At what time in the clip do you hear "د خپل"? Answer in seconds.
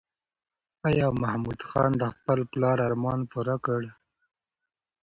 2.01-2.39